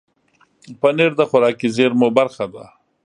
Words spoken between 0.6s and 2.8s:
پنېر د خوراکي زېرمو برخه ده.